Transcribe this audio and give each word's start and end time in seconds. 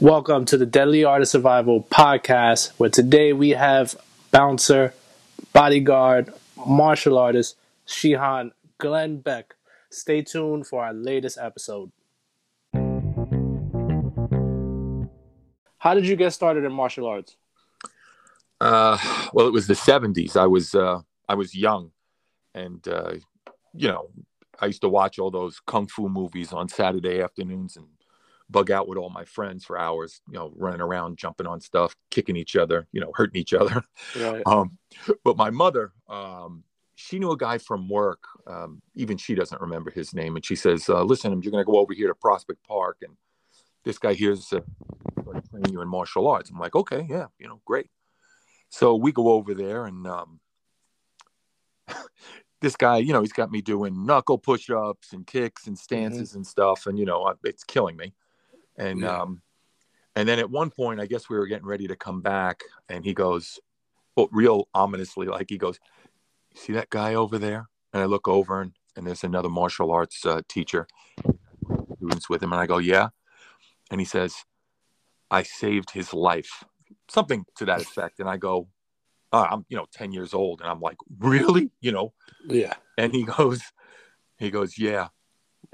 Welcome 0.00 0.44
to 0.44 0.56
the 0.56 0.64
Deadly 0.64 1.02
Art 1.02 1.22
of 1.22 1.28
Survival 1.28 1.82
podcast, 1.82 2.70
where 2.76 2.88
today 2.88 3.32
we 3.32 3.50
have 3.50 3.96
bouncer, 4.30 4.94
bodyguard, 5.52 6.32
martial 6.64 7.18
artist, 7.18 7.56
Shihan 7.84 8.52
Glen 8.78 9.18
Beck. 9.18 9.56
Stay 9.90 10.22
tuned 10.22 10.68
for 10.68 10.84
our 10.84 10.92
latest 10.92 11.36
episode. 11.36 11.90
How 15.78 15.94
did 15.94 16.06
you 16.06 16.14
get 16.14 16.32
started 16.32 16.62
in 16.62 16.72
martial 16.72 17.04
arts? 17.04 17.36
Uh, 18.60 18.98
well, 19.32 19.48
it 19.48 19.52
was 19.52 19.66
the 19.66 19.74
'70s. 19.74 20.36
I 20.36 20.46
was 20.46 20.76
uh, 20.76 21.00
I 21.28 21.34
was 21.34 21.56
young, 21.56 21.90
and 22.54 22.86
uh, 22.86 23.14
you 23.74 23.88
know, 23.88 24.10
I 24.60 24.66
used 24.66 24.82
to 24.82 24.88
watch 24.88 25.18
all 25.18 25.32
those 25.32 25.58
kung 25.66 25.88
fu 25.88 26.08
movies 26.08 26.52
on 26.52 26.68
Saturday 26.68 27.20
afternoons 27.20 27.76
and 27.76 27.88
bug 28.50 28.70
out 28.70 28.88
with 28.88 28.98
all 28.98 29.10
my 29.10 29.24
friends 29.24 29.64
for 29.64 29.78
hours. 29.78 30.20
You 30.28 30.34
know, 30.34 30.52
running 30.56 30.80
around, 30.80 31.18
jumping 31.18 31.46
on 31.46 31.60
stuff, 31.60 31.94
kicking 32.10 32.36
each 32.36 32.56
other, 32.56 32.86
you 32.92 33.00
know, 33.00 33.12
hurting 33.14 33.40
each 33.40 33.54
other. 33.54 33.82
Right. 34.18 34.42
Um, 34.46 34.78
but 35.24 35.36
my 35.36 35.50
mother, 35.50 35.92
um, 36.08 36.64
she 36.94 37.18
knew 37.18 37.30
a 37.30 37.36
guy 37.36 37.58
from 37.58 37.88
work. 37.88 38.24
Um, 38.46 38.82
even 38.94 39.18
she 39.18 39.34
doesn't 39.34 39.60
remember 39.60 39.90
his 39.90 40.14
name, 40.14 40.36
and 40.36 40.44
she 40.44 40.56
says, 40.56 40.88
uh, 40.88 41.02
"Listen, 41.02 41.30
you're 41.42 41.52
going 41.52 41.64
to 41.64 41.70
go 41.70 41.78
over 41.78 41.92
here 41.92 42.08
to 42.08 42.14
Prospect 42.14 42.62
Park, 42.66 42.98
and 43.02 43.16
this 43.84 43.98
guy 43.98 44.14
here's 44.14 44.52
uh, 44.52 44.60
training 45.50 45.72
you 45.72 45.80
in 45.80 45.88
martial 45.88 46.26
arts." 46.26 46.50
I'm 46.50 46.58
like, 46.58 46.74
"Okay, 46.74 47.06
yeah, 47.08 47.26
you 47.38 47.46
know, 47.46 47.60
great." 47.64 47.90
So 48.70 48.96
we 48.96 49.12
go 49.12 49.28
over 49.28 49.54
there, 49.54 49.84
and 49.86 50.06
um, 50.06 50.40
this 52.60 52.74
guy, 52.74 52.98
you 52.98 53.12
know, 53.12 53.20
he's 53.20 53.32
got 53.32 53.50
me 53.50 53.60
doing 53.60 54.06
knuckle 54.06 54.38
push-ups 54.38 55.12
and 55.12 55.26
kicks 55.26 55.66
and 55.66 55.78
stances 55.78 56.34
and 56.34 56.46
stuff, 56.46 56.86
and 56.86 56.98
you 56.98 57.04
know, 57.04 57.34
it's 57.44 57.64
killing 57.64 57.96
me. 57.96 58.12
And 58.78 59.00
Yeah. 59.00 59.20
um, 59.20 59.42
and 60.14 60.28
then 60.28 60.38
at 60.38 60.50
one 60.50 60.70
point, 60.70 61.00
I 61.00 61.06
guess 61.06 61.28
we 61.28 61.36
were 61.36 61.46
getting 61.46 61.66
ready 61.66 61.86
to 61.86 61.96
come 61.96 62.22
back, 62.22 62.62
and 62.88 63.04
he 63.04 63.12
goes, 63.12 63.60
well, 64.16 64.28
real 64.32 64.68
ominously, 64.74 65.26
like 65.26 65.48
he 65.48 65.58
goes, 65.58 65.78
"See 66.54 66.72
that 66.72 66.90
guy 66.90 67.14
over 67.14 67.38
there?" 67.38 67.68
And 67.92 68.02
I 68.02 68.06
look 68.06 68.26
over, 68.26 68.60
and, 68.60 68.72
and 68.96 69.06
there's 69.06 69.22
another 69.22 69.48
martial 69.48 69.92
arts 69.92 70.24
uh, 70.24 70.42
teacher, 70.48 70.88
students 71.96 72.28
with 72.28 72.42
him, 72.42 72.52
and 72.52 72.60
I 72.60 72.66
go, 72.66 72.78
"Yeah," 72.78 73.10
and 73.90 74.00
he 74.00 74.04
says, 74.04 74.44
"I 75.30 75.42
saved 75.44 75.90
his 75.90 76.12
life," 76.12 76.64
something 77.08 77.44
to 77.56 77.64
that 77.66 77.80
effect, 77.82 78.18
and 78.18 78.28
I 78.28 78.38
go, 78.38 78.68
uh, 79.32 79.46
"I'm, 79.50 79.66
you 79.68 79.76
know, 79.76 79.86
ten 79.92 80.10
years 80.10 80.34
old," 80.34 80.60
and 80.60 80.68
I'm 80.70 80.80
like, 80.80 80.98
"Really?" 81.18 81.70
You 81.80 81.92
know, 81.92 82.12
Yeah. 82.48 82.74
and 82.96 83.14
he 83.14 83.24
goes, 83.24 83.62
he 84.38 84.50
goes, 84.50 84.78
"Yeah, 84.78 85.08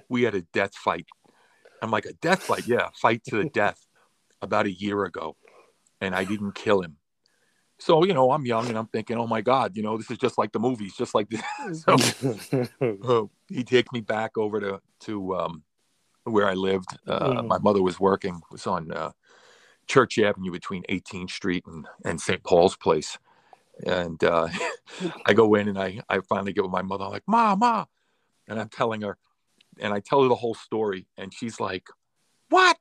we 0.08 0.22
had 0.24 0.34
a 0.34 0.42
death 0.42 0.74
fight." 0.74 1.06
I'm 1.84 1.90
like, 1.90 2.06
"A 2.06 2.12
death 2.14 2.42
fight? 2.42 2.66
Yeah, 2.66 2.88
fight 3.00 3.22
to 3.24 3.36
the 3.38 3.50
death." 3.50 3.86
About 4.42 4.66
a 4.66 4.72
year 4.72 5.04
ago, 5.04 5.36
and 6.00 6.14
I 6.14 6.24
didn't 6.24 6.54
kill 6.54 6.82
him. 6.82 6.96
So 7.78 8.04
you 8.04 8.12
know, 8.14 8.30
I'm 8.30 8.44
young 8.44 8.68
and 8.68 8.76
I'm 8.76 8.88
thinking, 8.88 9.16
"Oh 9.16 9.26
my 9.26 9.40
God, 9.40 9.76
you 9.76 9.82
know, 9.82 9.96
this 9.96 10.10
is 10.10 10.18
just 10.18 10.36
like 10.36 10.52
the 10.52 10.58
movies, 10.58 10.94
just 10.96 11.14
like 11.14 11.28
this." 11.30 11.84
so 11.84 11.96
uh, 13.02 13.26
he 13.48 13.64
takes 13.64 13.90
me 13.92 14.00
back 14.00 14.36
over 14.36 14.60
to 14.60 14.80
to 15.00 15.36
um, 15.36 15.62
where 16.24 16.46
I 16.48 16.54
lived. 16.54 16.96
Uh, 17.06 17.42
Mhm. 17.42 17.48
My 17.48 17.58
mother 17.58 17.82
was 17.82 17.98
working. 17.98 18.36
It 18.36 18.52
was 18.52 18.66
on 18.66 18.92
uh, 18.92 19.12
Church 19.86 20.18
Avenue 20.18 20.50
between 20.50 20.82
18th 20.88 21.30
Street 21.30 21.64
and, 21.66 21.86
and 22.04 22.20
St. 22.20 22.42
Paul's 22.42 22.76
Place. 22.76 23.18
And 23.86 24.22
uh, 24.22 24.48
I 25.26 25.32
go 25.32 25.54
in 25.54 25.68
and 25.68 25.78
I 25.78 26.00
I 26.08 26.20
finally 26.20 26.52
get 26.52 26.64
with 26.64 26.72
my 26.72 26.82
mother. 26.82 27.04
I'm 27.04 27.10
like, 27.10 27.26
"Ma, 27.26 27.56
ma," 27.56 27.86
and 28.46 28.60
I'm 28.60 28.68
telling 28.68 29.02
her, 29.02 29.16
and 29.80 29.92
I 29.92 30.00
tell 30.00 30.22
her 30.22 30.28
the 30.28 30.34
whole 30.34 30.54
story, 30.54 31.06
and 31.16 31.32
she's 31.32 31.58
like, 31.60 31.88
"What? 32.50 32.76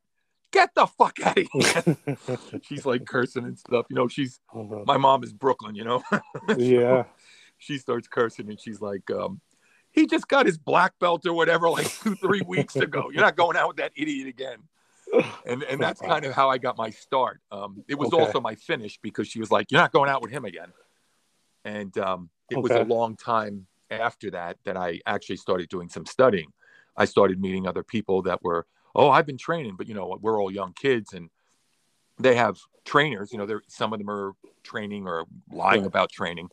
Get 0.52 0.69
the 0.75 0.86
fuck 0.86 1.17
out 1.23 1.38
of 1.38 1.47
here!" 1.52 1.97
she's 2.61 2.85
like 2.85 3.05
cursing 3.05 3.44
and 3.45 3.57
stuff. 3.57 3.85
You 3.90 3.95
know, 3.95 4.07
she's 4.07 4.40
my 4.85 4.97
mom 4.97 5.23
is 5.23 5.34
Brooklyn. 5.34 5.75
You 5.75 5.84
know. 5.85 6.03
yeah. 6.57 7.03
she 7.57 7.78
starts 7.78 8.07
cursing 8.07 8.50
and 8.50 8.59
she's 8.59 8.81
like, 8.81 9.09
um, 9.09 9.40
he 9.91 10.06
just 10.06 10.28
got 10.28 10.45
his 10.45 10.57
black 10.57 10.94
belt 11.00 11.25
or 11.25 11.34
whatever 11.34 11.69
like 11.69 11.88
two, 12.01 12.16
three 12.16 12.41
weeks 12.47 12.75
ago. 12.75 13.09
You're 13.12 13.22
not 13.23 13.35
going 13.35 13.56
out 13.57 13.69
with 13.69 13.78
that 13.78 13.91
idiot 13.95 14.28
again. 14.28 14.57
And 15.45 15.63
and 15.63 15.79
that's 15.81 16.01
kind 16.01 16.25
of 16.25 16.34
how 16.34 16.50
I 16.50 16.57
got 16.57 16.78
my 16.78 16.89
start. 16.89 17.39
Um, 17.51 17.84
it 17.88 17.95
was 17.95 18.12
Okay. 18.12 18.22
also 18.23 18.41
my 18.41 18.56
finish 18.56 19.00
because 19.01 19.28
she 19.28 19.39
was 19.39 19.51
like, 19.51 19.72
You're 19.72 19.81
not 19.81 19.91
going 19.91 20.09
out 20.09 20.22
with 20.22 20.31
him 20.31 20.45
again. 20.45 20.72
And 21.66 21.95
um, 21.97 22.29
it 22.50 22.57
was 22.57 22.72
a 22.72 22.84
long 22.84 23.16
time 23.16 23.68
after 23.89 24.31
that 24.31 24.57
that 24.66 24.75
I 24.75 25.00
actually 25.06 25.38
started 25.38 25.69
doing 25.69 25.88
some 25.89 26.06
studying. 26.06 26.51
I 26.96 27.06
started 27.06 27.42
meeting 27.42 27.68
other 27.68 27.84
people 27.84 28.22
that 28.24 28.44
were, 28.44 28.66
oh, 28.96 29.09
I've 29.09 29.26
been 29.26 29.38
training, 29.38 29.76
but 29.78 29.88
you 29.88 29.94
know, 29.94 30.18
we're 30.22 30.42
all 30.42 30.52
young 30.52 30.74
kids 30.74 31.14
and 31.14 31.30
they 32.20 32.36
have 32.36 32.59
trainers, 32.86 33.31
you 33.31 33.38
know, 33.38 33.46
they're 33.46 33.64
some 33.68 33.94
of 33.94 34.00
them 34.00 34.09
are 34.09 34.34
training 34.64 35.08
or 35.08 35.26
lying 35.52 35.81
Right. 35.81 35.88
about 35.88 36.12
training. 36.12 36.50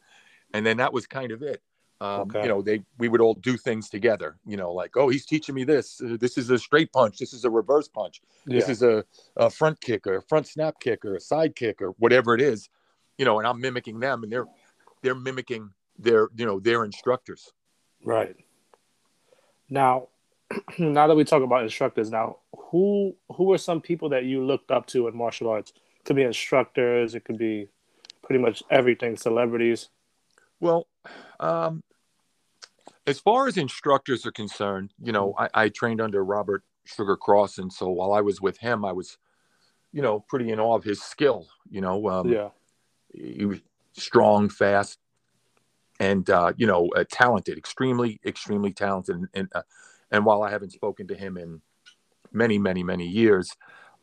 And 0.53 0.65
then 0.65 0.79
that 0.79 0.93
was 0.93 1.07
kind 1.07 1.33
of 1.33 1.43
it. 1.43 1.63
Um, 2.01 2.23
Okay. 2.23 2.43
You 2.43 2.49
know, 2.49 2.63
they 2.63 2.83
we 2.99 3.09
would 3.09 3.21
all 3.21 3.35
do 3.35 3.59
things 3.59 3.91
together. 3.91 4.39
You 4.47 4.57
know, 4.57 4.73
like 4.73 4.97
oh, 4.97 5.09
he's 5.11 5.27
teaching 5.27 5.55
me 5.55 5.65
this. 5.65 6.01
Uh, 6.01 6.17
this 6.19 6.39
is 6.39 6.49
a 6.49 6.59
straight 6.59 6.93
punch. 6.93 7.19
This 7.19 7.35
is 7.35 7.45
a 7.45 7.51
reverse 7.51 7.89
punch. 7.89 8.23
This 8.47 8.69
is 8.71 8.83
a, 8.83 9.05
a 9.37 9.51
front 9.51 9.81
kick 9.83 10.07
or 10.07 10.17
a 10.17 10.23
front 10.23 10.47
snap 10.47 10.81
kick 10.81 11.05
or 11.05 11.15
a 11.15 11.21
side 11.21 11.55
kick 11.55 11.83
or 11.83 11.91
whatever 11.99 12.35
it 12.35 12.41
is. 12.41 12.71
You 13.19 13.27
know, 13.27 13.39
and 13.39 13.47
I'm 13.47 13.61
mimicking 13.61 14.01
them, 14.01 14.23
and 14.23 14.33
they're 14.33 14.47
they're 15.03 15.15
mimicking 15.15 15.71
their 15.99 16.29
you 16.35 16.47
know 16.47 16.59
their 16.59 16.85
instructors. 16.85 17.53
Right. 18.03 18.35
Now, 19.69 20.09
now 20.79 21.07
that 21.07 21.17
we 21.17 21.25
talk 21.25 21.43
about 21.43 21.63
instructors, 21.63 22.11
now 22.11 22.39
who 22.71 23.15
who 23.35 23.53
are 23.53 23.59
some 23.59 23.81
people 23.81 24.09
that 24.11 24.25
you 24.25 24.45
looked 24.45 24.71
up 24.71 24.87
to 24.89 25.09
in 25.09 25.17
martial 25.17 25.49
arts? 25.49 25.73
could 26.05 26.17
be 26.17 26.23
instructors. 26.23 27.15
It 27.15 27.25
could 27.25 27.39
be 27.39 27.69
pretty 28.23 28.43
much 28.43 28.63
everything. 28.71 29.17
Celebrities. 29.17 29.89
Well, 30.61 30.87
um, 31.39 31.83
as 33.07 33.19
far 33.21 33.49
as 33.49 33.57
instructors 33.57 34.27
are 34.27 34.33
concerned, 34.33 34.93
you 35.01 35.13
know, 35.13 35.35
I, 35.39 35.49
I 35.55 35.69
trained 35.69 36.01
under 36.01 36.25
Robert 36.25 36.63
Sugar 36.85 37.17
Cross, 37.17 37.59
and 37.59 37.73
so 37.73 37.89
while 37.89 38.13
I 38.13 38.21
was 38.21 38.41
with 38.41 38.59
him, 38.59 38.85
I 38.85 38.93
was, 38.93 39.19
you 39.93 40.03
know, 40.03 40.21
pretty 40.21 40.51
in 40.51 40.61
awe 40.61 40.77
of 40.77 40.85
his 40.85 41.03
skill. 41.03 41.47
You 41.69 41.81
know, 41.81 42.09
um, 42.09 42.29
yeah. 42.29 42.49
he 43.13 43.45
was 43.45 43.61
strong, 43.93 44.49
fast, 44.49 44.99
and 45.99 46.29
uh, 46.29 46.53
you 46.57 46.67
know, 46.67 46.89
uh, 46.97 47.05
talented, 47.11 47.57
extremely, 47.57 48.21
extremely 48.25 48.73
talented. 48.73 49.17
And 49.17 49.29
and, 49.35 49.49
uh, 49.55 49.63
and 50.11 50.25
while 50.25 50.43
I 50.43 50.51
haven't 50.51 50.73
spoken 50.73 51.07
to 51.09 51.15
him 51.15 51.37
in 51.37 51.61
many, 52.33 52.59
many, 52.59 52.83
many 52.83 53.07
years, 53.07 53.57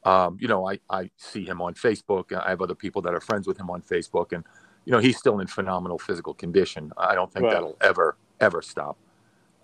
um, 0.04 0.38
you 0.40 0.48
know, 0.48 0.68
I 0.70 0.80
I 0.90 1.10
see 1.18 1.46
him 1.46 1.62
on 1.62 1.74
Facebook. 1.74 2.32
I 2.34 2.50
have 2.50 2.62
other 2.62 2.76
people 2.76 3.02
that 3.04 3.14
are 3.14 3.20
friends 3.20 3.48
with 3.48 3.60
him 3.60 3.70
on 3.70 3.82
Facebook, 3.82 4.32
and 4.32 4.44
you 4.86 4.92
know, 4.92 5.00
he's 5.00 5.18
still 5.18 5.40
in 5.40 5.48
phenomenal 5.48 5.98
physical 5.98 6.34
condition. 6.34 6.92
I 6.98 7.16
don't 7.16 7.32
think 7.32 7.46
Right. 7.46 7.54
that'll 7.54 7.78
ever 7.82 8.16
ever 8.40 8.62
stop. 8.62 8.98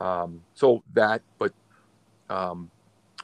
Um, 0.02 0.42
so 0.54 0.84
that, 0.94 1.22
but 1.38 1.54
um, 2.30 2.72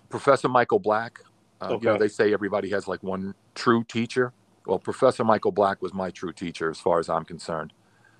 Professor 0.10 0.48
Michael 0.48 0.80
Black, 0.80 1.20
uh, 1.62 1.78
you 1.82 1.88
know, 1.88 1.98
they 1.98 2.08
say 2.08 2.32
everybody 2.32 2.70
has 2.70 2.88
like 2.88 3.04
one 3.04 3.34
true 3.56 3.84
teacher. 3.84 4.32
Well, 4.66 4.80
Professor 4.80 5.24
Michael 5.24 5.52
Black 5.52 5.82
was 5.82 5.94
my 5.94 6.12
true 6.12 6.32
teacher, 6.32 6.70
as 6.70 6.80
far 6.80 7.00
as 7.00 7.10
I'm 7.10 7.26
concerned. 7.26 7.74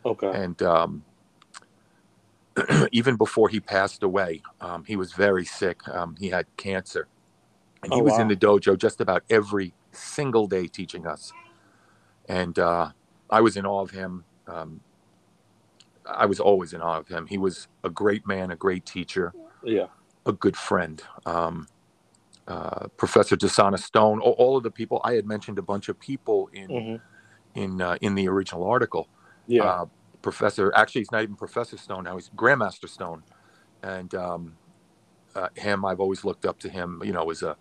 Okay. 0.04 0.32
And 0.34 0.62
um, 0.64 1.04
even 2.92 3.18
before 3.18 3.50
he 3.50 3.60
passed 3.60 4.04
away, 4.04 4.44
um, 4.62 4.86
he 4.86 4.96
was 4.96 5.14
very 5.14 5.46
sick. 5.46 5.88
Um, 5.90 6.16
he 6.20 6.30
had 6.30 6.48
cancer, 6.58 7.10
and 7.84 7.94
he 7.94 8.02
Oh, 8.02 8.04
was 8.04 8.14
wow. 8.14 8.22
in 8.22 8.28
the 8.30 8.36
dojo 8.38 8.78
just 8.78 9.02
about 9.02 9.24
every 9.30 9.76
single 9.94 10.48
day 10.48 10.68
teaching 10.68 11.08
us. 11.08 11.34
And 12.30 12.60
uh, 12.60 12.92
I 13.30 13.42
was 13.42 13.58
in 13.58 13.66
awe 13.66 13.82
of 13.82 13.92
him. 13.92 14.26
Um, 14.48 14.82
I 16.06 16.26
was 16.28 16.40
always 16.40 16.74
in 16.74 16.82
awe 16.82 17.00
of 17.00 17.08
him. 17.10 17.28
He 17.28 17.38
was 17.38 17.68
a 17.84 17.90
great 17.90 18.28
man, 18.28 18.52
a 18.52 18.56
great 18.58 18.86
teacher, 18.86 19.36
Yeah. 19.64 19.88
a 20.26 20.34
good 20.34 20.58
friend. 20.58 21.02
Um, 21.26 21.68
uh, 22.48 22.88
Professor 22.98 23.38
Desana 23.38 23.80
Stone, 23.80 24.22
all, 24.22 24.34
all 24.34 24.58
of 24.58 24.64
the 24.64 24.72
people 24.72 25.02
I 25.04 25.14
had 25.14 25.26
mentioned, 25.28 25.60
a 25.60 25.64
bunch 25.64 25.90
of 25.90 26.00
people 26.00 26.50
in 26.54 26.84
hmm 26.86 26.96
in 27.56 27.82
uh, 27.82 27.98
in 28.02 28.16
the 28.16 28.28
original 28.30 28.66
article. 28.66 29.10
Yeah. 29.48 29.74
Professor, 30.22 30.74
actually, 30.76 31.02
he's 31.02 31.12
not 31.12 31.24
even 31.24 31.36
Professor 31.36 31.78
Stone 31.78 32.04
now; 32.04 32.16
he's 32.16 32.30
Grandmaster 32.30 32.90
Stone, 32.90 33.24
and 33.84 34.14
um, 34.16 34.58
uh, 35.36 35.50
him, 35.56 35.86
I've 35.86 36.00
always 36.00 36.26
looked 36.26 36.46
up 36.46 36.60
to 36.60 36.70
him. 36.70 37.02
You 37.04 37.14
know, 37.14 37.30
as 37.30 37.44
a 37.44 37.56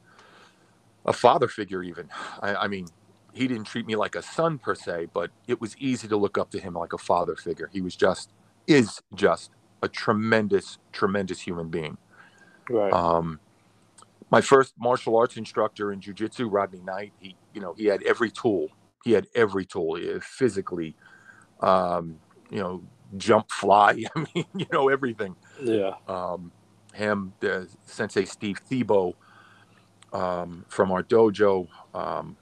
a 1.06 1.12
father 1.12 1.48
figure. 1.48 1.82
Even, 1.82 2.08
I, 2.40 2.54
I 2.54 2.68
mean, 2.68 2.86
he 3.32 3.48
didn't 3.48 3.64
treat 3.64 3.86
me 3.86 3.96
like 3.96 4.14
a 4.14 4.22
son 4.22 4.58
per 4.58 4.74
se, 4.74 5.08
but 5.12 5.30
it 5.46 5.60
was 5.60 5.76
easy 5.78 6.08
to 6.08 6.16
look 6.16 6.38
up 6.38 6.50
to 6.50 6.60
him 6.60 6.74
like 6.74 6.92
a 6.92 6.98
father 6.98 7.36
figure. 7.36 7.70
He 7.72 7.80
was 7.80 7.96
just, 7.96 8.32
is 8.66 9.00
just 9.14 9.52
a 9.82 9.88
tremendous, 9.88 10.78
tremendous 10.92 11.40
human 11.40 11.68
being. 11.68 11.96
right. 12.68 12.92
Um, 12.92 13.40
my 14.30 14.40
first 14.42 14.74
martial 14.78 15.16
arts 15.16 15.36
instructor 15.36 15.92
in 15.92 16.00
jujitsu, 16.00 16.48
Rodney 16.50 16.80
Knight, 16.80 17.12
he, 17.18 17.34
you 17.54 17.60
know, 17.60 17.74
he 17.74 17.86
had 17.86 18.02
every 18.02 18.30
tool. 18.30 18.68
He 19.04 19.12
had 19.12 19.26
every 19.34 19.64
tool 19.64 19.96
uh, 19.96 20.20
physically, 20.20 20.94
um, 21.60 22.18
you 22.50 22.60
know, 22.60 22.84
jump, 23.16 23.50
fly. 23.50 24.04
I 24.16 24.26
mean, 24.34 24.46
you 24.54 24.66
know, 24.72 24.88
everything. 24.88 25.36
yeah. 25.62 25.94
Um, 26.08 26.52
him, 26.94 27.34
the 27.40 27.68
Sensei 27.86 28.24
Steve 28.24 28.60
Thiebaud, 28.70 29.14
um, 30.12 30.64
from 30.68 30.92
our 30.92 31.02
dojo. 31.02 31.68
Um, 31.94 32.36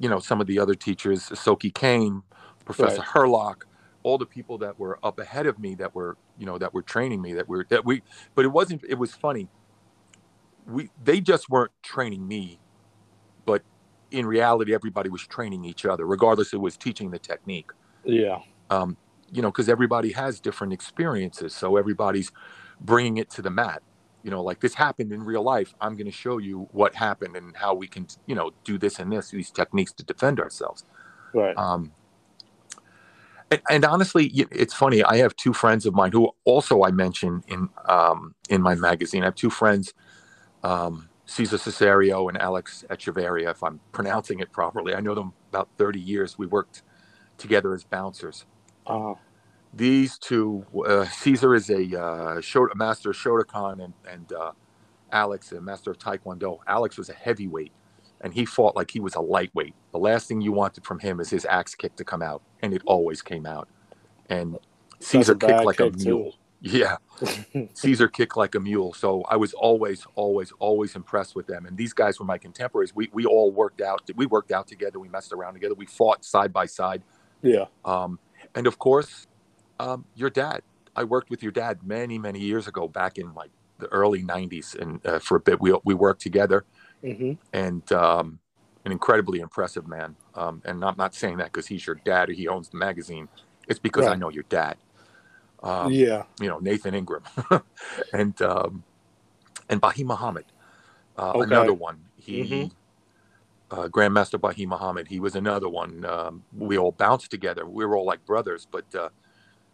you 0.00 0.08
know, 0.08 0.18
some 0.20 0.40
of 0.40 0.46
the 0.46 0.58
other 0.58 0.74
teachers, 0.74 1.24
Soki 1.30 1.72
Kane, 1.72 2.22
Professor 2.64 3.02
Right. 3.02 3.08
Herlock, 3.08 3.62
all 4.02 4.18
the 4.18 4.26
people 4.26 4.58
that 4.58 4.78
were 4.78 4.98
up 5.02 5.18
ahead 5.20 5.46
of 5.46 5.58
me 5.58 5.74
that 5.76 5.94
were, 5.94 6.16
you 6.38 6.46
know, 6.46 6.58
that 6.58 6.74
were 6.74 6.82
training 6.82 7.22
me, 7.22 7.34
that 7.34 7.48
were 7.48 7.66
that 7.70 7.84
we. 7.84 8.02
But 8.34 8.44
it 8.44 8.48
wasn't. 8.48 8.82
It 8.88 8.96
was 8.96 9.14
funny. 9.14 9.48
We 10.66 10.90
they 11.02 11.20
just 11.20 11.50
weren't 11.50 11.72
training 11.82 12.26
me, 12.26 12.60
but 13.46 13.62
in 14.10 14.26
reality, 14.26 14.74
everybody 14.74 15.10
was 15.10 15.22
training 15.26 15.64
each 15.64 15.86
other, 15.86 16.06
regardless. 16.06 16.52
It 16.52 16.60
was 16.60 16.76
teaching 16.76 17.10
the 17.10 17.18
technique 17.18 17.70
Yeah. 18.04 18.38
Um, 18.72 18.96
you 19.30 19.42
know, 19.42 19.50
because 19.50 19.68
everybody 19.68 20.12
has 20.12 20.40
different 20.40 20.72
experiences. 20.72 21.54
So 21.54 21.76
everybody's 21.76 22.32
bringing 22.80 23.18
it 23.18 23.30
to 23.30 23.42
the 23.42 23.50
mat. 23.50 23.82
You 24.22 24.30
know, 24.30 24.42
like 24.42 24.60
this 24.60 24.74
happened 24.74 25.12
in 25.12 25.22
real 25.22 25.42
life. 25.42 25.74
I'm 25.80 25.96
going 25.96 26.06
to 26.06 26.12
show 26.12 26.38
you 26.38 26.68
what 26.72 26.94
happened 26.94 27.36
and 27.36 27.56
how 27.56 27.74
we 27.74 27.86
can, 27.86 28.06
you 28.26 28.34
know, 28.34 28.52
do 28.64 28.78
this 28.78 28.98
and 28.98 29.12
this, 29.12 29.30
these 29.30 29.50
techniques 29.50 29.92
to 29.94 30.04
defend 30.04 30.38
ourselves. 30.38 30.84
Right. 31.34 31.56
Um, 31.56 31.92
and, 33.50 33.60
and 33.68 33.84
honestly, 33.84 34.26
it's 34.50 34.74
funny. 34.74 35.02
I 35.02 35.16
have 35.18 35.34
two 35.36 35.52
friends 35.52 35.86
of 35.86 35.94
mine 35.94 36.12
who 36.12 36.30
also 36.44 36.84
I 36.84 36.90
mentioned 36.90 37.44
in 37.48 37.68
um, 37.86 38.34
in 38.48 38.62
my 38.62 38.74
magazine. 38.74 39.22
I 39.22 39.26
have 39.26 39.34
two 39.34 39.50
friends, 39.50 39.92
um, 40.62 41.08
Cesar 41.26 41.58
Cesario 41.58 42.28
and 42.28 42.40
Alex 42.40 42.84
Echeverria, 42.88 43.50
if 43.50 43.62
I'm 43.62 43.80
pronouncing 43.90 44.40
it 44.40 44.52
properly. 44.52 44.94
I 44.94 45.00
know 45.00 45.14
them 45.14 45.32
about 45.50 45.68
30 45.76 46.00
years. 46.00 46.38
We 46.38 46.46
worked 46.46 46.82
together 47.38 47.74
as 47.74 47.84
bouncers 47.84 48.46
Uh, 48.86 49.14
these 49.74 50.18
two 50.18 50.66
uh, 50.86 51.04
caesar 51.04 51.54
is 51.54 51.70
a 51.70 51.76
uh, 51.76 52.36
Shota, 52.40 52.74
master 52.74 53.10
of 53.10 53.16
shotokan 53.16 53.84
and, 53.84 53.94
and 54.08 54.32
uh, 54.32 54.52
alex 55.12 55.52
a 55.52 55.60
master 55.60 55.90
of 55.90 55.98
taekwondo. 55.98 56.58
Alex 56.66 56.98
was 56.98 57.08
a 57.08 57.14
heavyweight 57.14 57.72
and 58.20 58.34
he 58.34 58.44
fought 58.44 58.76
like 58.76 58.90
he 58.90 59.00
was 59.00 59.14
a 59.14 59.20
lightweight. 59.20 59.74
The 59.92 59.98
last 59.98 60.28
thing 60.28 60.40
you 60.40 60.52
wanted 60.52 60.84
from 60.84 60.98
him 60.98 61.20
is 61.20 61.30
his 61.30 61.44
axe 61.46 61.74
kick 61.74 61.96
to 61.96 62.04
come 62.04 62.22
out 62.22 62.42
and 62.62 62.74
it 62.74 62.82
always 62.86 63.22
came 63.22 63.46
out. 63.46 63.68
And 64.28 64.58
caesar 65.00 65.34
kicked 65.34 65.64
like 65.64 65.80
a 65.80 65.90
kick, 65.90 65.98
too. 65.98 66.04
mule. 66.04 66.34
Yeah. 66.64 66.98
Caesar 67.74 68.06
kicked 68.06 68.36
like 68.36 68.54
a 68.54 68.60
mule. 68.60 68.94
So 68.94 69.22
i 69.28 69.34
was 69.34 69.52
always 69.52 70.06
always 70.14 70.52
always 70.60 70.94
impressed 70.94 71.34
with 71.34 71.48
them. 71.48 71.66
And 71.66 71.76
these 71.76 71.92
guys 71.92 72.20
were 72.20 72.24
my 72.24 72.38
contemporaries. 72.38 72.94
We, 72.94 73.10
we 73.12 73.24
all 73.24 73.50
worked 73.50 73.80
out 73.80 74.08
we 74.14 74.26
worked 74.26 74.52
out 74.52 74.68
together. 74.68 75.00
We 75.00 75.08
messed 75.08 75.32
around 75.32 75.54
together. 75.54 75.74
We 75.74 75.86
fought 75.86 76.24
side 76.24 76.52
by 76.52 76.66
side. 76.66 77.02
Yeah. 77.42 77.64
um, 77.84 78.20
and 78.54 78.66
of 78.66 78.78
course, 78.78 79.26
um, 79.80 80.04
your 80.14 80.30
dad. 80.30 80.62
I 80.94 81.04
worked 81.04 81.30
with 81.30 81.42
your 81.42 81.52
dad 81.52 81.78
many, 81.82 82.18
many 82.18 82.38
years 82.38 82.68
ago, 82.68 82.86
back 82.86 83.16
in 83.16 83.32
like 83.34 83.50
the 83.78 83.86
early 83.88 84.22
'90s, 84.22 84.78
and 84.78 85.04
uh, 85.06 85.18
for 85.18 85.36
a 85.36 85.40
bit 85.40 85.60
we 85.60 85.74
we 85.84 85.94
worked 85.94 86.20
together. 86.20 86.64
hmm 87.02 87.32
And 87.52 87.90
um, 87.92 88.38
an 88.84 88.92
incredibly 88.92 89.40
impressive 89.40 89.86
man. 89.86 90.16
Um, 90.34 90.62
and 90.64 90.84
I'm 90.84 90.96
not 90.96 91.14
saying 91.14 91.38
that 91.38 91.52
because 91.52 91.66
he's 91.66 91.86
your 91.86 91.96
dad 92.04 92.28
or 92.30 92.32
he 92.32 92.48
owns 92.48 92.68
the 92.68 92.78
magazine. 92.78 93.28
It's 93.68 93.78
because 93.78 94.06
I 94.06 94.16
know 94.16 94.30
your 94.30 94.44
dad. 94.48 94.76
Um, 95.62 95.92
yeah. 95.92 96.24
You 96.40 96.48
know 96.48 96.58
Nathan 96.58 96.94
Ingram, 96.94 97.22
and 98.12 98.40
um, 98.42 98.82
and 99.68 99.80
Bahim 99.80 100.06
Muhammad, 100.06 100.44
uh, 101.16 101.30
Okay. 101.36 101.44
another 101.44 101.74
one. 101.74 102.00
He. 102.16 102.42
Mhm. 102.44 102.70
Uh, 103.72 103.88
Grandmaster 103.88 104.40
Bahim 104.40 104.68
Muhammad, 104.68 105.08
he 105.08 105.20
was 105.20 105.36
another 105.36 105.68
one. 105.70 106.04
Um, 106.06 106.44
we 106.56 106.78
all 106.78 106.92
bounced 106.92 107.30
together. 107.32 107.66
We 107.66 107.86
were 107.86 107.96
all 107.96 108.06
like 108.06 108.26
brothers. 108.26 108.68
But 108.70 108.94
uh, 108.94 109.10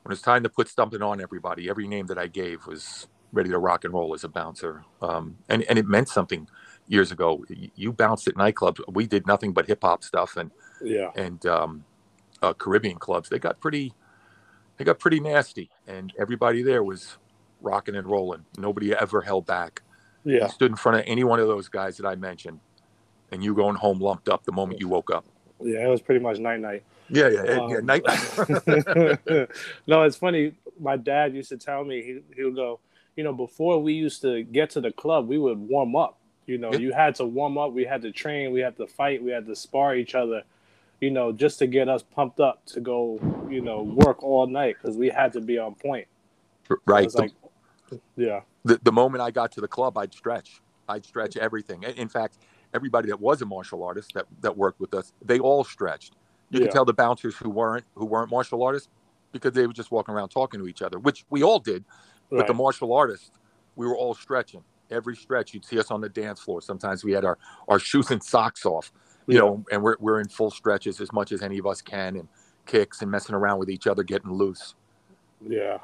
when 0.05 0.13
it's 0.13 0.23
time 0.23 0.45
to 0.45 0.51
put 0.51 0.69
something 0.69 1.03
on 1.03 1.21
everybody, 1.21 1.69
every 1.71 1.89
name 1.89 2.07
that 2.09 2.19
I 2.19 2.29
gave 2.29 2.67
was 2.67 3.09
ready 3.33 3.51
to 3.51 3.59
rock 3.59 3.85
and 3.85 3.95
roll 3.95 4.15
as 4.15 4.25
a 4.25 4.29
bouncer. 4.31 4.85
Um, 5.03 5.39
and, 5.49 5.65
and 5.65 5.79
it 5.79 5.87
meant 5.87 6.09
something 6.09 6.49
years 6.89 7.13
ago. 7.13 7.45
You 7.77 7.93
bounced 7.93 8.29
at 8.29 8.37
nightclubs. 8.37 8.81
We 8.89 9.07
did 9.07 9.27
nothing 9.27 9.53
but 9.53 9.67
hip 9.69 9.81
hop 9.83 10.05
stuff 10.05 10.37
and, 10.39 10.53
Yeah. 10.83 11.11
and 11.17 11.45
um, 11.47 11.85
uh, 12.43 12.55
Caribbean 12.55 12.99
clubs. 12.99 13.29
They 13.31 13.41
got 13.41 13.61
pretty, 13.61 13.95
they 14.79 14.85
got 14.85 15.01
pretty 15.01 15.21
nasty. 15.21 15.71
And 15.89 16.13
everybody 16.19 16.63
there 16.63 16.85
was 16.85 17.19
rocking 17.61 17.97
and 17.97 18.07
rolling. 18.09 18.47
Nobody 18.59 18.95
ever 18.95 19.23
held 19.23 19.47
back. 19.47 19.83
Yeah. 20.25 20.45
You 20.45 20.51
stood 20.51 20.71
in 20.73 20.77
front 20.77 20.99
of 21.01 21.05
any 21.07 21.25
one 21.25 21.41
of 21.41 21.49
those 21.49 21.69
guys 21.69 21.99
that 21.99 22.07
I 22.07 22.15
mentioned, 22.17 22.61
and 23.33 23.43
you 23.43 23.55
going 23.55 23.77
home 23.77 23.99
lumped 24.01 24.29
up 24.29 24.45
the 24.45 24.53
moment 24.53 24.81
you 24.81 24.89
woke 24.89 25.11
up. 25.11 25.25
Yeah. 25.61 25.85
It 25.87 25.89
was 25.89 26.01
pretty 26.01 26.21
much 26.23 26.39
night 26.39 26.61
night. 26.61 26.83
Yeah, 27.11 27.29
yeah, 27.29 27.45
yeah. 27.45 27.79
Um, 27.79 27.87
night, 27.87 28.03
no, 29.87 30.03
it's 30.03 30.17
funny. 30.17 30.53
My 30.79 30.97
dad 30.97 31.35
used 31.35 31.49
to 31.49 31.57
tell 31.57 31.83
me 31.85 32.03
he 32.03 32.21
he 32.37 32.45
would 32.45 32.55
go, 32.55 32.81
you 33.17 33.25
know, 33.25 33.33
before 33.33 33.81
we 33.83 33.95
used 33.95 34.21
to 34.23 34.43
get 34.43 34.71
to 34.71 34.81
the 34.81 34.93
club, 34.93 35.27
we 35.29 35.39
would 35.39 35.59
warm 35.59 35.97
up. 35.97 36.19
You 36.47 36.59
know, 36.59 36.73
Yeah. 36.73 36.79
you 36.79 36.93
had 36.93 37.15
to 37.17 37.25
warm 37.25 37.59
up. 37.59 37.73
We 37.73 37.85
had 37.85 38.03
to 38.03 38.13
train. 38.13 38.53
We 38.53 38.61
had 38.61 38.77
to 38.77 38.87
fight. 38.87 39.23
We 39.23 39.31
had 39.31 39.47
to 39.47 39.57
spar 39.57 39.97
each 39.97 40.15
other. 40.15 40.43
You 41.01 41.11
know, 41.11 41.33
just 41.33 41.59
to 41.61 41.67
get 41.67 41.89
us 41.89 42.03
pumped 42.03 42.41
up 42.41 42.65
to 42.67 42.81
go. 42.81 43.19
You 43.51 43.61
know, 43.63 43.83
work 43.83 44.23
all 44.23 44.47
night 44.47 44.77
because 44.81 44.97
we 44.97 45.09
had 45.09 45.33
to 45.33 45.41
be 45.41 45.59
on 45.59 45.75
point. 45.77 46.07
right. 46.87 47.13
Like, 47.15 47.33
yeah, 48.17 48.41
the, 48.65 48.79
the 48.83 48.93
moment 48.93 49.23
I 49.23 49.31
got 49.31 49.51
to 49.53 49.63
the 49.63 49.69
club, 49.69 49.97
I'd 49.97 50.13
stretch. 50.13 50.61
I'd 50.89 51.05
stretch 51.05 51.37
everything. 51.37 51.83
In- 51.83 52.09
fact, 52.09 52.39
everybody 52.75 53.09
that 53.09 53.21
was 53.21 53.43
a 53.43 53.47
martial 53.47 53.83
artist 53.85 54.13
that, 54.15 54.27
that 54.41 54.57
worked 54.57 54.81
with 54.81 54.95
us, 54.95 55.13
they 55.25 55.39
all 55.39 55.65
stretched. 55.65 56.15
You 56.51 56.61
Yeah. 56.61 56.67
could 56.67 56.73
tell 56.73 56.85
the 56.85 56.95
bouncers 56.95 57.37
who 57.37 57.51
weren't 57.51 57.85
who 57.95 58.07
weren't 58.07 58.31
martial 58.31 58.63
artists 58.63 58.89
because 59.33 59.53
they 59.53 59.67
were 59.67 59.73
just 59.73 59.91
walking 59.91 60.15
around 60.15 60.31
talking 60.31 60.59
to 60.61 60.67
each 60.67 60.81
other, 60.83 60.99
which 60.99 61.25
we 61.31 61.43
all 61.43 61.59
did. 61.59 61.85
But 62.31 62.47
the 62.47 62.55
martial 62.55 62.93
artists, 62.95 63.31
we 63.77 63.87
were 63.87 63.97
all 63.97 64.15
stretching. 64.15 64.63
Every 64.91 65.17
stretch, 65.17 65.53
you'd 65.55 65.65
see 65.65 65.79
us 65.79 65.91
on 65.91 66.01
the 66.01 66.09
dance 66.09 66.41
floor. 66.41 66.61
Sometimes 66.63 67.05
we 67.05 67.13
had 67.13 67.25
our, 67.25 67.39
our 67.69 67.79
shoes 67.79 68.11
and 68.11 68.23
socks 68.23 68.65
off, 68.67 68.91
you 69.27 69.35
Yeah. 69.35 69.41
know, 69.41 69.65
and 69.71 69.83
we're, 69.83 69.97
we're 70.01 70.21
in 70.21 70.29
full 70.29 70.51
stretches 70.51 71.01
as 71.01 71.13
much 71.13 71.33
as 71.33 71.43
any 71.43 71.59
of 71.59 71.67
us 71.67 71.81
can 71.83 72.17
and 72.17 72.29
kicks 72.67 73.01
and 73.03 73.11
messing 73.11 73.35
around 73.35 73.59
with 73.59 73.69
each 73.71 73.87
other, 73.87 74.03
getting 74.03 74.31
loose. 74.31 74.75
Yeah. 75.47 75.79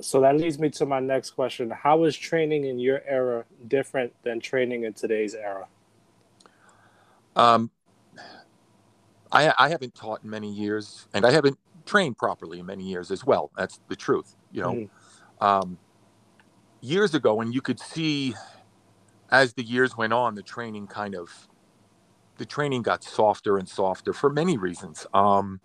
So 0.00 0.20
that 0.20 0.36
leads 0.36 0.58
me 0.58 0.70
to 0.70 0.86
my 0.86 1.00
next 1.00 1.30
question. 1.30 1.70
How 1.70 2.04
is 2.04 2.16
training 2.16 2.64
in 2.64 2.78
your 2.78 3.02
era 3.06 3.44
different 3.66 4.12
than 4.22 4.40
training 4.40 4.84
in 4.84 4.92
today's 4.92 5.34
era? 5.34 5.66
Um, 7.34 7.70
I, 9.32 9.52
I 9.58 9.68
haven't 9.68 9.94
taught 9.94 10.22
in 10.22 10.30
many 10.30 10.52
years, 10.52 11.06
and 11.12 11.24
I 11.26 11.32
haven't 11.32 11.58
trained 11.84 12.16
properly 12.16 12.60
in 12.60 12.66
many 12.66 12.84
years 12.84 13.10
as 13.10 13.24
well. 13.24 13.50
That's 13.56 13.80
the 13.88 13.96
truth, 13.96 14.36
you 14.52 14.62
know. 14.62 14.72
Mhm. 14.72 14.88
Um, 15.40 15.78
years 16.80 17.14
ago, 17.14 17.40
and 17.40 17.54
you 17.54 17.60
could 17.60 17.80
see 17.80 18.34
as 19.30 19.52
the 19.54 19.62
years 19.62 19.96
went 19.96 20.12
on, 20.12 20.34
the 20.34 20.42
training 20.42 20.86
kind 20.86 21.14
of 21.14 21.48
the 22.38 22.46
training 22.46 22.82
got 22.82 23.02
softer 23.02 23.58
and 23.58 23.68
softer 23.68 24.12
for 24.12 24.30
many 24.30 24.56
reasons. 24.56 25.06
Um, 25.12 25.60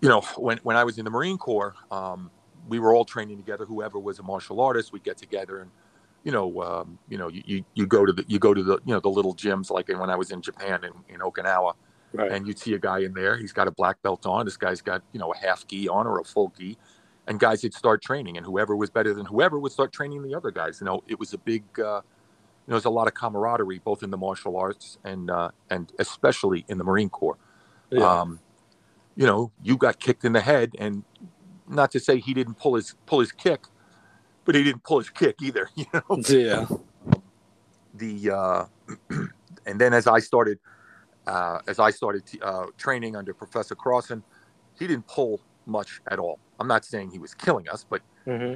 you 0.00 0.08
know, 0.08 0.20
when 0.36 0.58
when 0.58 0.76
I 0.76 0.84
was 0.84 0.98
in 0.98 1.04
the 1.04 1.10
Marine 1.10 1.38
Corps, 1.38 1.74
um, 1.90 2.30
we 2.68 2.78
were 2.78 2.94
all 2.94 3.04
training 3.04 3.36
together. 3.36 3.64
Whoever 3.64 3.98
was 3.98 4.18
a 4.18 4.22
martial 4.22 4.60
artist, 4.60 4.92
we'd 4.92 5.04
get 5.04 5.16
together 5.16 5.60
and 5.60 5.70
you 6.24 6.32
know, 6.32 6.60
um, 6.60 6.98
you 7.08 7.16
know, 7.18 7.28
you, 7.28 7.42
you, 7.46 7.64
you 7.74 7.86
go 7.86 8.04
to 8.04 8.12
the 8.12 8.24
you 8.26 8.40
go 8.40 8.52
to 8.52 8.62
the 8.62 8.80
you 8.84 8.92
know 8.92 8.98
the 8.98 9.08
little 9.08 9.32
gyms 9.34 9.70
like 9.70 9.88
when 9.88 10.10
I 10.10 10.16
was 10.16 10.32
in 10.32 10.42
Japan 10.42 10.82
in, 10.82 11.14
in 11.14 11.20
Okinawa, 11.20 11.74
Right. 12.12 12.32
and 12.32 12.46
you'd 12.48 12.58
see 12.58 12.74
a 12.74 12.78
guy 12.80 13.00
in 13.00 13.12
there. 13.14 13.36
He's 13.36 13.52
got 13.52 13.68
a 13.68 13.70
black 13.70 14.02
belt 14.02 14.26
on. 14.26 14.44
This 14.44 14.56
guy's 14.56 14.80
got 14.82 15.02
you 15.12 15.20
know 15.20 15.32
a 15.32 15.36
half 15.36 15.66
gi 15.68 15.88
on 15.88 16.04
or 16.04 16.18
a 16.18 16.24
full 16.24 16.52
gi, 16.58 16.76
and 17.28 17.38
guys 17.38 17.62
would 17.62 17.74
start 17.74 18.02
training, 18.02 18.36
and 18.36 18.44
whoever 18.44 18.74
was 18.74 18.90
better 18.90 19.14
than 19.14 19.26
whoever 19.26 19.58
would 19.60 19.70
start 19.70 19.92
training 19.92 20.22
the 20.22 20.34
other 20.34 20.50
guys. 20.50 20.80
You 20.80 20.86
know, 20.86 21.04
it 21.06 21.20
was 21.20 21.32
a 21.32 21.38
big, 21.38 21.62
uh, 21.78 22.00
you 22.02 22.70
know, 22.70 22.74
there's 22.74 22.86
a 22.86 22.90
lot 22.90 23.06
of 23.06 23.14
camaraderie 23.14 23.78
both 23.84 24.02
in 24.02 24.10
the 24.10 24.16
martial 24.16 24.56
arts 24.56 24.98
and 25.04 25.30
uh, 25.30 25.50
and 25.70 25.92
especially 26.00 26.64
in 26.68 26.78
the 26.78 26.84
Marine 26.84 27.08
Corps. 27.10 27.38
yeah. 27.92 28.20
Um, 28.20 28.40
you 29.14 29.26
know, 29.26 29.52
you 29.62 29.76
got 29.76 30.00
kicked 30.00 30.24
in 30.24 30.32
the 30.32 30.40
head, 30.40 30.74
and 30.78 31.04
not 31.68 31.90
to 31.92 32.00
say 32.00 32.18
he 32.20 32.34
didn't 32.34 32.54
pull 32.54 32.74
his 32.74 32.94
pull 33.06 33.20
his 33.20 33.32
kick, 33.32 33.64
but 34.44 34.54
he 34.54 34.62
didn't 34.64 34.82
pull 34.82 34.98
his 34.98 35.10
kick 35.10 35.36
either. 35.42 35.68
You 35.76 35.86
know, 35.92 36.22
yeah. 36.28 36.66
the 37.94 38.30
uh, 38.30 38.64
and 39.66 39.80
then 39.80 39.92
as 39.92 40.06
I 40.06 40.18
started 40.20 40.58
uh, 41.26 41.58
as 41.66 41.78
I 41.78 41.90
started 41.90 42.26
t- 42.26 42.40
uh, 42.40 42.66
training 42.76 43.16
under 43.16 43.34
Professor 43.34 43.74
Crossan, 43.74 44.22
he 44.78 44.86
didn't 44.86 45.06
pull 45.06 45.40
much 45.66 46.00
at 46.08 46.18
all. 46.18 46.38
I'm 46.60 46.68
not 46.68 46.84
saying 46.84 47.10
he 47.10 47.18
was 47.18 47.34
killing 47.34 47.68
us, 47.68 47.84
but 47.88 48.02
hmm 48.24 48.54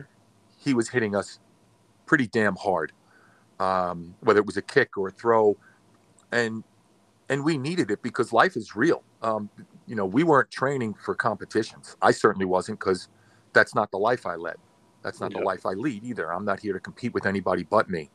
he 0.63 0.75
was 0.75 0.91
hitting 0.91 1.17
us 1.17 1.41
pretty 2.05 2.27
damn 2.27 2.55
hard, 2.55 2.93
um, 3.59 4.15
whether 4.21 4.41
it 4.41 4.47
was 4.47 4.59
a 4.59 4.63
kick 4.63 4.99
or 4.99 5.09
a 5.09 5.11
throw, 5.11 5.57
and 6.33 6.63
and 7.31 7.45
we 7.45 7.57
needed 7.57 7.91
it 7.91 8.03
because 8.03 8.33
life 8.33 8.57
is 8.57 8.77
real. 8.77 9.03
Um, 9.23 9.49
you 9.91 9.97
know, 9.97 10.07
we 10.07 10.23
weren't 10.23 10.53
training 10.53 10.95
for 10.95 11.17
competitions. 11.17 11.97
I 12.01 12.13
certainly 12.13 12.47
wasn't 12.47 12.79
because 12.79 13.09
that's 13.55 13.75
not 13.75 13.91
the 13.91 13.99
life 13.99 14.25
I 14.25 14.37
led. 14.37 14.57
That's 15.03 15.21
not 15.21 15.33
Yeah. 15.33 15.41
the 15.41 15.45
life 15.45 15.67
I 15.67 15.73
lead 15.73 16.05
either. 16.05 16.33
I'm 16.33 16.45
not 16.45 16.61
here 16.61 16.75
to 16.75 16.81
compete 16.81 17.13
with 17.13 17.27
anybody 17.27 17.65
but 17.65 17.91
me. 17.91 18.13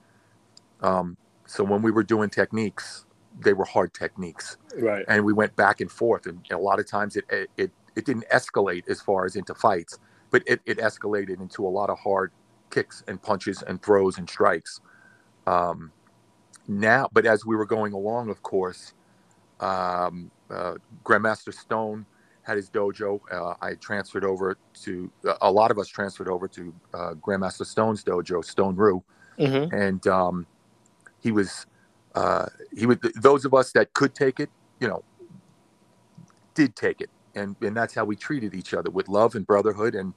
Um, 0.82 1.18
so 1.46 1.66
when 1.66 1.82
we 1.82 1.92
were 1.92 2.04
doing 2.04 2.30
techniques, 2.30 3.06
they 3.38 3.54
were 3.54 3.66
hard 3.66 3.94
techniques, 3.94 4.58
Right. 4.80 5.06
and 5.10 5.26
we 5.26 5.34
went 5.34 5.58
back 5.58 5.82
and 5.82 5.92
forth. 5.92 6.28
And 6.28 6.46
a 6.50 6.58
lot 6.58 6.80
of 6.80 6.88
times 6.88 7.18
it 7.18 7.26
it 7.30 7.52
it, 7.58 7.72
didn't 8.06 8.26
escalate 8.30 8.90
as 8.90 9.02
far 9.02 9.26
as 9.26 9.36
into 9.36 9.54
fights, 9.56 10.00
but 10.32 10.44
it, 10.48 10.62
it 10.66 10.78
escalated 10.80 11.42
into 11.42 11.68
a 11.68 11.70
lot 11.70 11.90
of 11.90 12.00
hard 12.00 12.32
kicks 12.70 13.04
and 13.08 13.22
punches 13.22 13.62
and 13.64 13.82
throws 13.84 14.18
and 14.18 14.30
strikes. 14.30 14.82
Um, 15.48 15.92
now, 16.68 17.10
but 17.14 17.26
as 17.26 17.46
we 17.46 17.56
were 17.58 17.66
going 17.66 17.94
along, 17.94 18.30
of 18.30 18.44
course, 18.44 18.94
um, 19.60 20.32
Grandmaster 21.04 21.54
Stone 21.54 22.06
had 22.44 22.58
his 22.58 22.70
dojo. 22.70 23.20
Uh, 23.32 23.56
I 23.62 23.74
transferred 23.76 24.24
over 24.24 24.58
to 24.84 25.12
a 25.42 25.52
lot 25.52 25.72
of 25.72 25.80
us 25.80 25.88
transferred 25.88 26.28
over 26.28 26.48
to 26.50 26.74
uh, 26.94 27.14
Grandmaster 27.16 27.66
Stone's 27.66 28.04
dojo, 28.04 28.44
Stone 28.44 28.76
Ryu, 28.76 29.02
Mm-hmm. 29.40 29.76
and 29.76 30.08
um, 30.08 30.48
he 31.20 31.32
was 31.32 31.66
uh, 32.14 32.46
he 32.76 32.86
would 32.86 33.02
those 33.16 33.44
of 33.46 33.54
us 33.54 33.72
that 33.74 33.94
could 33.94 34.16
take 34.16 34.40
it, 34.40 34.50
you 34.80 34.88
know, 34.88 35.04
did 36.54 36.76
take 36.76 37.02
it, 37.02 37.10
and 37.36 37.56
and 37.62 37.76
that's 37.76 37.94
how 37.94 38.06
we 38.06 38.16
treated 38.16 38.54
each 38.54 38.74
other 38.74 38.90
with 38.90 39.10
love 39.10 39.36
and 39.36 39.46
brotherhood 39.46 39.96
and, 39.96 40.14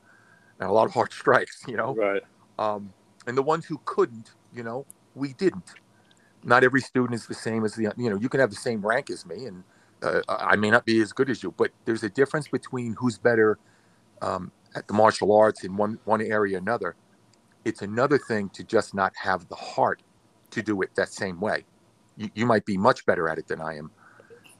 and 0.60 0.68
a 0.68 0.72
lot 0.72 0.86
of 0.86 0.92
hard 0.94 1.12
strikes, 1.20 1.64
you 1.66 1.76
know. 1.76 1.94
Right. 1.94 2.22
Um, 2.58 2.92
and 3.26 3.36
the 3.36 3.42
ones 3.42 3.66
who 3.66 3.80
couldn't, 3.84 4.32
you 4.54 4.62
know, 4.62 4.86
we 5.14 5.32
didn't. 5.32 5.74
Not 6.44 6.62
every 6.62 6.80
student 6.80 7.14
is 7.14 7.26
the 7.26 7.34
same 7.34 7.64
as 7.64 7.74
the, 7.74 7.92
you 7.96 8.08
know, 8.08 8.16
you 8.16 8.28
can 8.28 8.38
have 8.38 8.50
the 8.50 8.56
same 8.56 8.86
rank 8.86 9.10
as 9.10 9.26
me, 9.26 9.46
and 9.46 9.64
uh, 10.02 10.22
I 10.28 10.56
may 10.56 10.70
not 10.70 10.84
be 10.84 11.00
as 11.00 11.12
good 11.12 11.30
as 11.30 11.42
you, 11.42 11.52
but 11.56 11.70
there's 11.84 12.04
a 12.04 12.10
difference 12.10 12.48
between 12.48 12.94
who's 12.94 13.18
better 13.18 13.58
um, 14.22 14.52
at 14.74 14.86
the 14.88 14.94
martial 14.94 15.36
arts 15.36 15.64
in 15.64 15.76
one 15.76 15.98
one 16.04 16.22
area 16.22 16.56
or 16.56 16.60
another. 16.60 16.96
It's 17.64 17.82
another 17.82 18.18
thing 18.18 18.50
to 18.50 18.64
just 18.64 18.94
not 18.94 19.12
have 19.16 19.48
the 19.48 19.56
heart 19.56 20.02
to 20.50 20.62
do 20.62 20.82
it 20.82 20.90
that 20.96 21.10
same 21.10 21.40
way. 21.40 21.64
You, 22.16 22.30
you 22.34 22.46
might 22.46 22.64
be 22.64 22.76
much 22.76 23.04
better 23.06 23.28
at 23.28 23.38
it 23.38 23.48
than 23.48 23.60
I 23.60 23.76
am, 23.76 23.90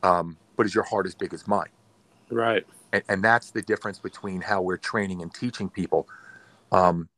um, 0.02 0.37
but 0.57 0.66
is 0.66 0.75
your 0.75 0.85
heart 0.85 1.07
as 1.07 1.14
big 1.14 1.33
as 1.35 1.47
mine? 1.47 1.71
Right. 2.30 2.66
and, 2.92 3.02
and 3.09 3.25
that's 3.25 3.50
the 3.50 3.62
difference 3.62 3.99
between 3.99 4.40
how 4.40 4.62
we're 4.62 4.76
training 4.76 5.23
and 5.23 5.33
teaching 5.33 5.68
people. 5.71 6.09
Um, 6.73 7.09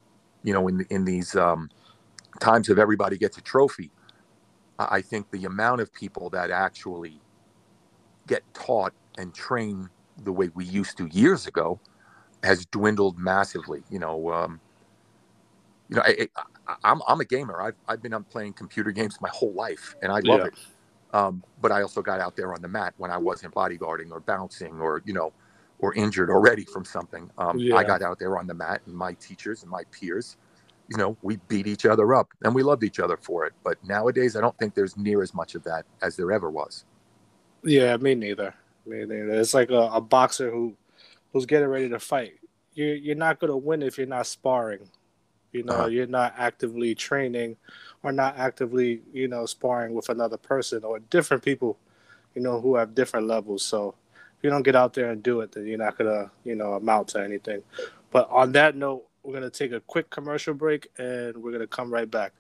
you 0.43 0.53
know, 0.53 0.69
in 0.69 0.87
in 0.91 1.05
these 1.05 1.37
um, 1.37 1.71
times 2.41 2.69
of 2.69 2.79
everybody 2.79 3.19
gets 3.19 3.39
a 3.39 3.43
trophy, 3.43 3.91
I 4.79 4.97
I 4.99 5.03
think 5.03 5.31
the 5.31 5.45
amount 5.45 5.81
of 5.81 5.93
people 5.93 6.31
that 6.31 6.51
actually 6.51 7.21
get 8.31 8.45
taught 8.55 8.95
and 9.19 9.35
train 9.35 9.91
the 10.25 10.33
way 10.33 10.51
we 10.55 10.65
used 10.65 10.97
to 10.99 11.09
years 11.09 11.47
ago 11.49 11.81
has 12.45 12.65
dwindled 12.67 13.19
massively. 13.19 13.83
You 13.91 13.99
know, 13.99 14.33
um, 14.33 14.63
you 15.89 15.97
know, 15.97 16.03
I, 16.05 16.29
I, 16.69 16.77
I'm 16.85 17.03
I'm 17.09 17.21
a 17.21 17.25
gamer. 17.25 17.61
I've 17.61 17.77
I've 17.89 18.03
been 18.03 18.15
playing 18.31 18.55
computer 18.55 18.93
games 18.93 19.17
my 19.21 19.31
whole 19.33 19.55
life, 19.55 19.97
and 20.03 20.13
I 20.13 20.21
love 20.21 20.43
Yeah. 20.43 20.47
it. 20.47 20.55
Um, 21.13 21.45
but 21.61 21.73
I 21.73 21.83
also 21.83 22.03
got 22.03 22.21
out 22.21 22.37
there 22.37 22.55
on 22.55 22.63
the 22.63 22.69
mat 22.69 22.95
when 22.99 23.11
I 23.11 23.19
wasn't 23.19 23.55
bodyguarding 23.55 24.13
or 24.13 24.21
bouncing 24.21 24.81
or 24.81 25.03
you 25.05 25.15
know, 25.15 25.35
or 25.81 25.95
injured 25.95 26.31
already 26.31 26.65
from 26.67 26.85
something. 26.85 27.31
Um, 27.39 27.59
Yeah. 27.59 27.75
I 27.75 27.85
got 27.85 28.03
out 28.03 28.21
there 28.21 28.39
on 28.39 28.47
the 28.47 28.55
mat, 28.55 28.83
and 28.87 28.95
my 28.97 29.15
teachers 29.15 29.63
and 29.63 29.71
my 29.71 29.85
peers, 29.91 30.37
you 30.89 30.97
know, 30.99 31.19
we 31.23 31.39
beat 31.49 31.67
each 31.67 31.87
other 31.87 32.15
up, 32.15 32.29
and 32.45 32.55
we 32.55 32.63
loved 32.63 32.85
each 32.85 33.01
other 33.01 33.19
for 33.19 33.47
it. 33.47 33.55
But 33.65 33.79
nowadays, 33.83 34.37
I 34.37 34.41
don't 34.41 34.59
think 34.59 34.75
there's 34.75 34.97
near 34.97 35.23
as 35.23 35.35
much 35.35 35.57
of 35.57 35.65
that 35.65 35.87
as 36.03 36.17
there 36.17 36.33
ever 36.33 36.51
was. 36.51 36.87
Yeah, 37.63 37.97
me 37.97 38.15
neither. 38.15 38.55
Me 38.87 39.01
neither. 39.01 39.31
It's 39.41 39.55
like 39.55 39.71
a, 39.71 39.91
a 39.93 40.01
boxer 40.01 40.51
who 40.51 40.75
who's 41.33 41.47
getting 41.47 41.69
ready 41.69 41.89
to 41.89 41.99
fight. 41.99 42.35
You're 42.75 42.95
you're 42.95 43.17
not 43.17 43.39
gonna 43.39 43.57
win 43.57 43.83
if 43.83 43.99
you're 43.99 44.07
not 44.07 44.27
sparring. 44.27 44.89
You 45.53 45.65
know, 45.65 45.75
Uh-huh. 45.75 45.87
you're 45.89 46.07
not 46.07 46.35
actively 46.39 46.95
training 46.95 47.57
or 48.03 48.13
not 48.13 48.37
actively, 48.39 49.03
you 49.13 49.27
know, 49.29 49.47
sparring 49.47 49.95
with 49.95 50.09
another 50.09 50.37
person 50.37 50.85
or 50.85 51.01
different 51.01 51.43
people, 51.43 51.77
you 52.35 52.41
know, 52.43 52.61
who 52.61 52.77
have 52.77 52.95
different 52.95 53.27
levels. 53.27 53.65
So 53.65 53.95
if 54.39 54.45
you 54.45 54.51
don't 54.51 54.63
get 54.63 54.77
out 54.77 54.95
there 54.95 55.11
and 55.11 55.23
do 55.23 55.41
it, 55.41 55.53
then 55.53 55.67
you're 55.67 55.77
not 55.79 55.99
gonna, 55.99 56.31
you 56.45 56.55
know, 56.55 56.75
amount 56.75 57.09
to 57.09 57.23
anything. 57.23 57.63
But 58.13 58.31
on 58.31 58.53
that 58.53 58.77
note, 58.77 59.07
we're 59.23 59.35
gonna 59.35 59.51
take 59.51 59.73
a 59.73 59.81
quick 59.81 60.09
commercial 60.09 60.55
break 60.55 60.89
and 60.99 61.37
we're 61.39 61.53
gonna 61.53 61.67
come 61.67 61.93
right 61.93 62.11
back. 62.11 62.33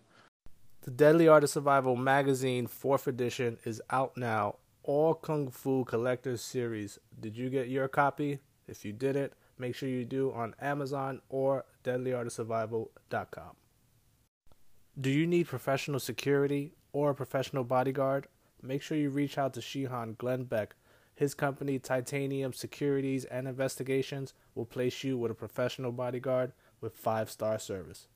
The 0.83 0.91
Deadly 0.93 1.29
Art 1.29 1.45
of 1.45 1.51
Survival 1.51 1.97
magazine, 1.97 2.67
fourth 2.67 3.07
edition, 3.07 3.59
is 3.65 3.83
out 3.91 4.17
now. 4.17 4.57
All 4.91 5.15
Kung 5.15 5.53
Fu 5.53 5.85
Collectors 5.85 6.43
series. 6.43 6.99
Did 7.21 7.37
you 7.37 7.49
get 7.49 7.69
your 7.69 7.87
copy? 7.87 8.41
If 8.67 8.85
you 8.85 8.93
didn't, 8.93 9.35
make 9.57 9.77
sure 9.77 9.89
you 9.89 10.05
do 10.05 10.33
on 10.33 10.57
Amazon 10.61 11.21
or 11.29 11.65
deadlyartofsurvival.com. 11.85 13.55
Do 15.01 15.11
you 15.11 15.29
need 15.29 15.47
professional 15.47 16.01
security 16.01 16.75
or 16.93 17.11
a 17.11 17.15
professional 17.15 17.63
bodyguard? 17.63 18.27
Make 18.61 18.83
sure 18.83 18.99
you 18.99 19.11
reach 19.11 19.39
out 19.39 19.55
to 19.55 19.61
Shihan 19.61 20.19
Glen 20.19 20.43
Beck. 20.43 20.75
His 21.15 21.35
company, 21.35 21.79
Titanium 21.79 22.53
Securities 22.53 23.25
and 23.27 23.47
Investigations, 23.47 24.35
will 24.57 24.67
place 24.67 25.05
you 25.05 25.17
with 25.17 25.31
a 25.31 25.37
professional 25.37 25.93
bodyguard 25.93 26.51
with 26.81 26.97
five 26.97 27.31
star 27.31 27.61
service. 27.61 28.09